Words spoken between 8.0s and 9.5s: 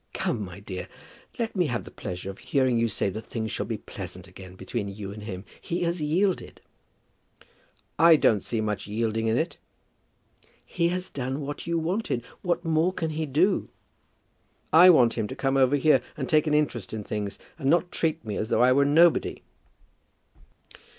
don't see much yielding in